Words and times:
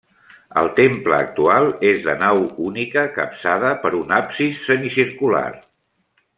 El 0.61 0.69
temple 0.79 1.15
actual 1.17 1.69
és 1.89 2.01
de 2.07 2.15
nau 2.23 2.41
única 2.71 3.05
capçada 3.19 3.75
per 3.85 3.95
un 4.01 4.17
absis 4.21 4.67
semicircular. 4.71 5.47